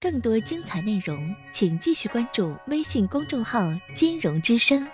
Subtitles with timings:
[0.00, 3.60] 更多精彩内容，请继续关注微信公众号
[3.94, 4.86] “金融之声”。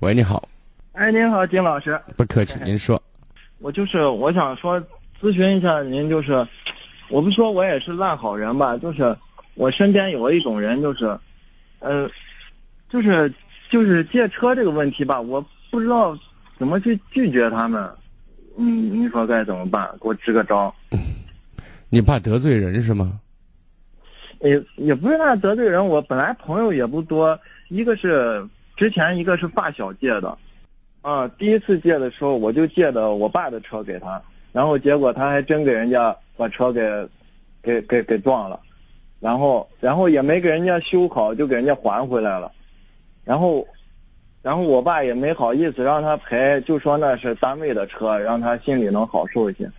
[0.00, 0.48] 喂，你好。
[0.92, 2.00] 哎，您好，金老师。
[2.16, 3.00] 不客气，您说。
[3.58, 4.80] 我就是我想说
[5.20, 6.46] 咨询一下您，就是
[7.10, 9.16] 我不说我也是烂好人吧，就是
[9.54, 11.18] 我身边有一种人，就是
[11.80, 12.08] 呃，
[12.88, 13.32] 就是
[13.68, 16.16] 就是借车这个问题吧，我不知道
[16.58, 17.90] 怎么去拒绝他们。
[18.56, 19.90] 嗯，你说该怎么办？
[20.00, 20.74] 给我支个招。
[21.94, 23.20] 你怕得罪人是吗？
[24.40, 28.44] 也也不是怕得罪人，我本来朋友也不多，一个是
[28.74, 30.36] 之前一个是发小借的，
[31.02, 34.20] 啊，第一次借的时候我就借的我爸的车给他，
[34.50, 37.08] 然后结果他还真给人家把车给
[37.62, 38.58] 给给给撞了，
[39.20, 42.50] 然后然后也没给人家修好就给人家还回来了，
[43.22, 43.64] 然后
[44.42, 49.70] 然后我爸也没好意思让他赔，就说那是单位的车，让他心里能好受一些。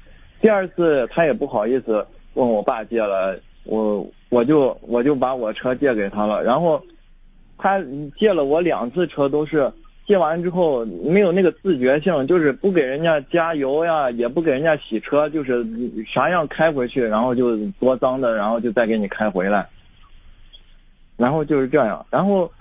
[0.46, 6.80] 第二次他也不好意思问我爸借了，我我就我就把我车借给他了，然后
[7.58, 7.84] 他
[8.16, 9.74] 借了我两次车，都是
[10.06, 15.66] 借完之后没有那个自觉性，就是不给人家加油呀，也不给人家洗车，就是
[16.06, 19.68] 啥样开回去，然后就多脏的，然后就再给你开回来，
[21.18, 22.06] 然后就是这样。
[22.12, 22.52] 然后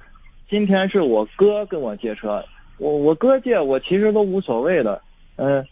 [0.49, 2.43] 今天是我哥跟我借车，
[2.79, 5.03] 我我哥借我其实都无所谓的，
[5.37, 5.67] 嗯。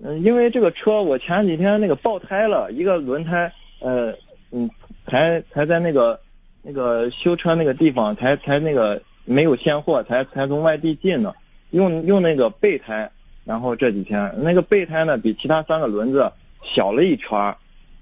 [0.00, 4.14] 嗯，因为这个车我前几天那个爆胎了，一个轮胎，呃，
[4.52, 4.70] 嗯，
[5.08, 6.20] 才才在那个
[6.62, 11.34] 那个修车那个地方才才那个没有现货，才才从外地进的，
[11.70, 13.10] 用用那个备胎，
[13.44, 16.30] 然后这几天那个备胎呢比其他三个轮子
[16.62, 17.56] 小了一圈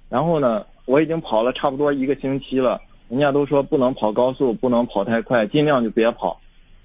[0.07, 6.39] 然后呢我已经跑了差不多一个星期了，人家都说不能跑高速，不能跑太快，尽量就别跑。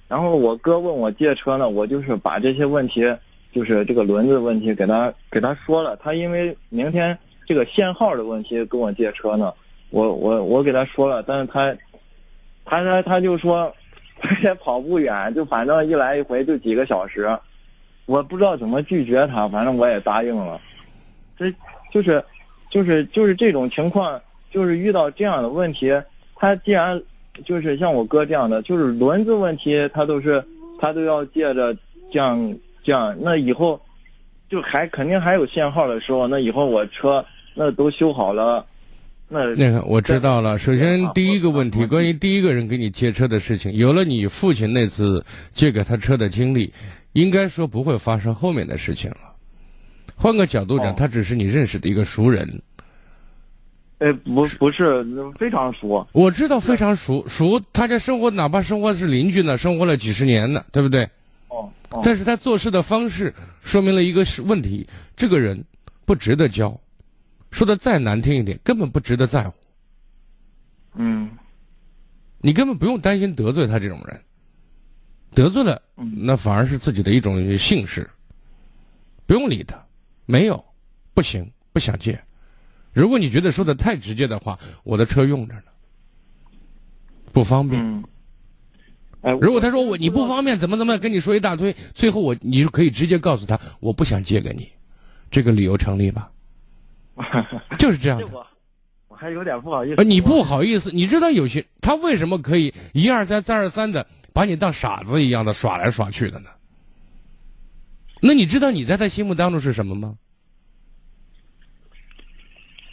[0.08, 3.14] 然后我哥问我借车呢，我就是把这些问题。
[3.52, 9.52] 就是这个轮子问题，给他给他说了，他因为明天这个限号的问题跟我借车呢，
[9.90, 11.76] 我我我给他说了，但是他，
[12.64, 13.74] 他他他就说，
[14.18, 17.28] 他也跑不远，就反正一来一回就几个小时，
[18.06, 20.58] 我不知道怎么拒绝他，反正我也答应了，
[21.36, 21.52] 这
[21.92, 22.24] 就是，
[22.70, 24.18] 就是就是这种情况，
[24.50, 25.92] 就是遇到这样的问题，
[26.36, 27.02] 他既然
[27.44, 30.42] 就是像我哥这样的，就是轮子问题，他都是
[30.80, 31.76] 他都要借着
[32.10, 32.56] 这样。
[32.82, 33.80] 这样，那以后
[34.48, 38.64] 就还肯定还有限号的时候，那以后我车那都修好了，
[39.28, 40.58] 那那个我知道了。
[40.58, 46.72] 首先第一个问题，关于第一个人给你借车的事情，有了你父亲那次借给他车的经历，
[47.12, 49.16] 应该说不会发生后面的事情了。
[50.16, 52.60] 换个角度讲，他只是你认识的一个熟人。
[53.98, 55.06] 哎，不不是
[55.38, 56.06] 非常熟。
[56.12, 61.08] 我知道非常熟熟，他家生活哪怕生活是邻居呢，生活了几十年呢，对不对？
[62.02, 65.62] 但是他做事的方式说明了一个是问题：这个人
[66.04, 66.80] 不值得交，
[67.50, 69.54] 说的再难听一点，根本不值得在乎。
[70.94, 71.30] 嗯，
[72.38, 74.20] 你根本不用担心得罪他这种人，
[75.32, 78.08] 得罪了，那反而是自己的一种幸事。
[79.26, 79.82] 不用理他，
[80.26, 80.62] 没有，
[81.14, 82.18] 不行，不想借。
[82.92, 85.62] 如果你觉得说的太直接的话，我的车用着呢，
[87.32, 88.04] 不方便。
[89.22, 94.68] 哎，如果他说我你不方便怎么怎么跟你说一大堆，最后我你就可以直接告诉他我不想借给你，
[95.30, 96.30] 这个理由成立吧？
[97.78, 98.26] 就是这样的。
[99.08, 100.02] 我还有点不好意思。
[100.04, 106.50] 你不好意思，你知道有些他为什么可以一二三再二三的把你当傻子一样的耍来耍去的呢？
[108.20, 110.16] 那你知道你在他心目当中是什么吗？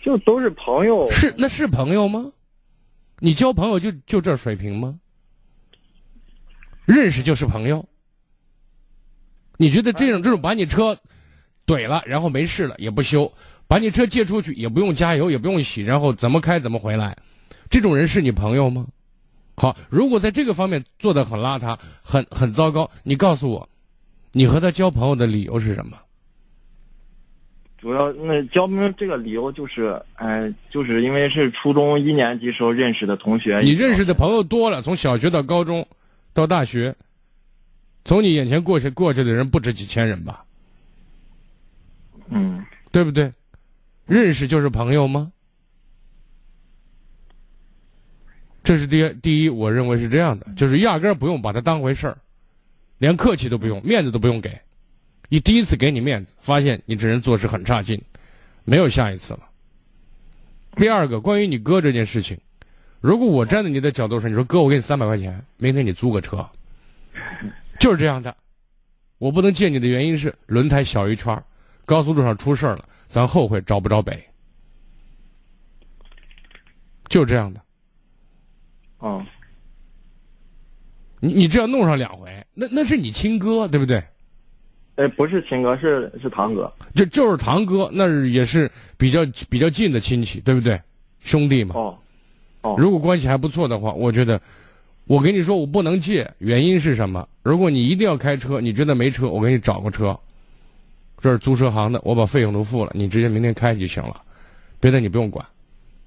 [0.03, 1.09] 就都是朋友。
[1.11, 2.31] 是那是朋友吗？
[3.19, 4.99] 你交朋友就就这水平吗？
[6.89, 7.87] 认识就是朋友，
[9.57, 10.97] 你觉得这种这种把你车
[11.67, 13.31] 怼了，然后没事了也不修，
[13.67, 17.15] 把你车借出去也不用加油也不用洗，然后怎么开怎么回来，
[17.69, 18.87] 这种人是你朋友吗？
[19.55, 23.69] 好，如果在这个方面做的很邋遢、很很糟糕，你告诉我，
[24.31, 25.95] 你和他交朋友的理由是什么？
[27.77, 33.59] 主要那交朋友这个理由就是，哎，就是因为是初中一年级时候认识的同学。
[33.59, 35.87] 你认识的朋友多了，从小学到高中。
[36.39, 36.95] 到大学，
[38.05, 40.45] 从你眼前过去过去的人不止几千人吧？
[42.29, 43.33] 嗯，对不对？
[44.05, 45.33] 认识就是朋友吗？
[48.63, 52.17] 这是第第一，我认为是这样的，就是压根儿不用把他当回事儿，
[52.99, 54.57] 连客气都不用，面子都不用给。
[55.27, 58.01] 你第一次给你面子，发现你这人做事很差劲，
[58.63, 59.49] 没有下一次了。
[60.77, 62.39] 第二个，关于你哥这件事情。
[63.01, 66.47] 如果我站在你的角度上，你说哥，我给你三百块钱，明天你租个车，
[67.79, 68.35] 就是这样的。
[69.17, 71.41] 我不能借你的原因是轮胎小一圈
[71.85, 74.23] 高速路上出事了，咱后悔找不着北。
[77.07, 77.61] 就是这样的。
[78.99, 79.25] 哦，
[81.19, 84.03] 你你这样弄上两回，那那是你亲哥对不对？
[84.95, 86.71] 哎，不是亲哥，是是堂哥。
[86.93, 90.81] 就就是堂哥，那也是比较比较近的亲戚，对不对？
[91.21, 91.75] 兄弟嘛。
[91.75, 91.97] 哦，
[92.61, 94.41] 哦，如果关系还不错的话，我觉得，
[95.05, 97.27] 我跟你说，我不能借，原因是什么？
[97.41, 100.19] 如果你一定要开车，你觉得没车，我给你找个车，
[101.19, 104.21] 这是租车行的，我把费用都付了，你直接明天开就行了，
[104.79, 105.45] 别的你不用管，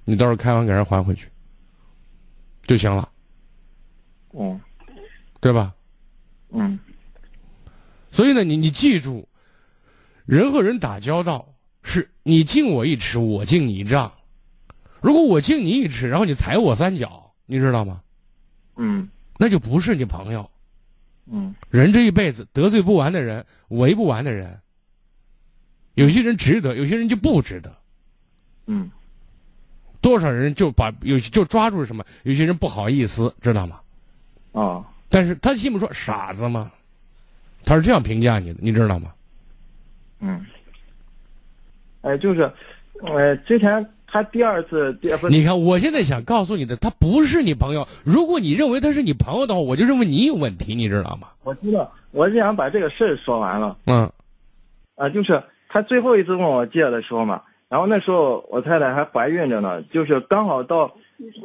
[0.05, 1.27] 你到时候开完给人还回去
[2.67, 3.09] 就行了，
[4.33, 4.59] 嗯
[5.41, 5.73] 对吧？
[6.51, 6.79] 嗯
[8.11, 9.27] 所以呢，你你记住，
[10.25, 11.51] 人和人打交道
[11.81, 14.11] 是你敬我一尺，我敬你一丈。
[15.03, 18.01] 如果我敬你一尺，然后你踩我三脚，你知道吗？
[18.77, 20.49] 嗯那就不是你朋友。
[21.25, 24.57] 嗯人这一辈子得罪不完的人，围不完的人。
[25.95, 27.75] 有些人值得，有些人就不值得。
[28.65, 28.89] 嗯
[29.99, 32.03] 多少人就把有就抓住什么？
[32.23, 33.81] 有些人不好意思，知道吗？
[34.53, 36.71] 啊但是他心里说傻子吗？
[37.65, 39.13] 他是这样评价你的，你知道吗？
[40.19, 40.45] 嗯。
[42.01, 42.51] 哎，就是，
[43.01, 47.87] 呃，之前他第二次第不是你看，我现在想告诉你的，他不是你朋友。
[48.03, 51.29] 如果你认为他是你朋友的话，我就认为你有问题，你知道吗？
[51.43, 53.75] 我知道，我是想把这个事儿说完了。
[53.87, 54.11] 嗯
[54.95, 60.95] 啊，就是他最后一次问我借的时候嘛，然后那时候我太太还怀孕着呢，就是刚好到，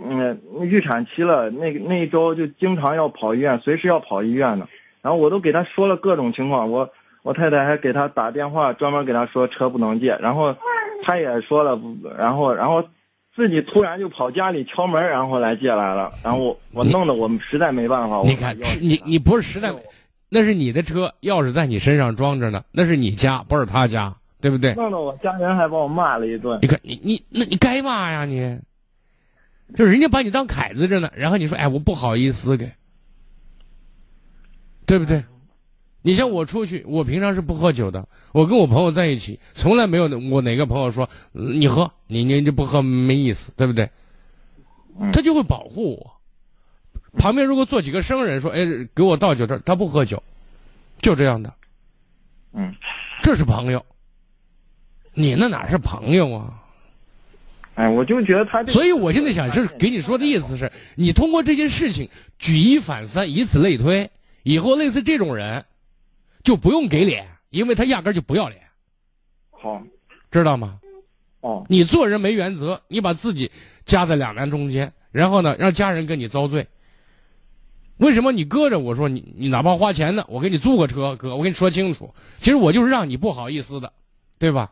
[0.07, 4.69] 嗯，预产期了，那那一周就经常要跑医院，随时要跑医院呢。
[5.01, 6.91] 然后我都给他说了各种情况，我
[7.23, 10.55] 我太太还给他打电话，专门给他说车不能借，然后
[11.03, 11.81] 他也说了，
[12.17, 12.89] 然后然后
[13.35, 18.19] 自己突然就跑家里敲门，然后来借来了，然后我我弄得我们实在没办法。
[18.19, 19.73] 我你看，你你不是实在，
[20.29, 24.75] 那是你的车，钥匙在你身上装着呢，那是你家，不是他家，对不对？
[24.75, 26.59] 弄得我家人还把我骂了一顿。
[26.63, 28.59] 你看，你你那你该骂呀你，
[29.77, 32.71] 就是人家把你当凯子着呢，然后你说哎我不好意思给，
[34.85, 35.23] 对不对？
[36.09, 43.91] 你像我出去，我平常是不喝酒的，我跟我朋友在一起，从来没有我哪个朋友说嗯你喝，你你这不喝没意思，对不对？
[44.99, 46.11] 嗯他就会保护我。
[47.19, 50.23] 旁边如果坐几个生人说哎给我倒酒，他他不喝酒，
[51.03, 51.53] 就这样的，
[52.55, 52.75] 嗯
[53.23, 53.85] 这是朋友。
[55.13, 56.55] 你那哪是朋友啊？
[57.75, 62.09] 哎，我就觉得他这个所以我现在想是给你说的意思是，你通过这件事情
[62.39, 64.11] 举一反三，以此类推，
[64.43, 65.67] 以后类似这种人，
[66.49, 68.59] 就不用给脸，因为他压根儿就不要脸，
[69.51, 69.83] 好
[70.31, 70.81] 知道吗？
[71.41, 73.53] 哦你做人没原则，你把自己
[73.85, 76.67] 夹在两难中间，然后呢，让家人跟你遭罪。
[77.99, 83.93] 为什么你搁着我说你你哪怕花钱呢，我给你租个车，哥，我跟你说清楚，其实我就是让你不好意思的，
[84.39, 84.71] 对吧？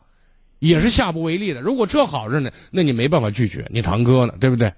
[0.61, 1.61] 也是下不为例的。
[1.61, 4.73] 如果车好着呢，那你没办法拒绝，你堂哥呢，对不对？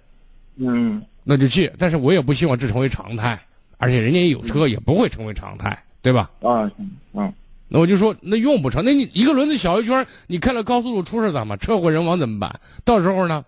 [0.57, 3.41] 嗯那就去，但是我也不希望这成为常态，
[3.77, 6.31] 而且人家也有车，也不会成为常态，对吧？
[6.43, 6.71] 啊
[7.13, 7.33] 嗯
[7.71, 11.55] 那我就说，那用不成，那你一个轮子小一圈，你开了高速路出事怎么？
[11.59, 12.61] 车祸人亡怎么办？
[12.83, 13.45] 到时候呢，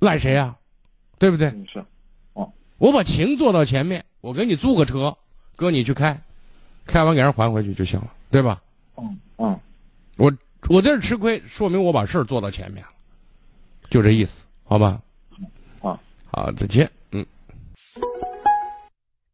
[0.00, 0.54] 赖谁呀、
[1.18, 1.48] 对不对？
[1.66, 1.82] 是，
[2.34, 5.16] 哦我把情做到前面，我给你租个车，
[5.56, 6.20] 哥你去开，
[6.84, 8.60] 开完给人还回去就行了，对吧？
[8.98, 9.58] 嗯嗯
[10.18, 10.30] 我
[10.68, 12.90] 我在这吃亏，说明我把事儿做到前面了，
[13.88, 15.00] 就这意思，好吧？
[15.80, 15.98] 好，
[16.30, 17.24] 好，再见，嗯。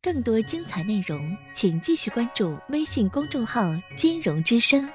[0.05, 4.87] 更多精彩内容，请继续关注微信公众号“金融之声”。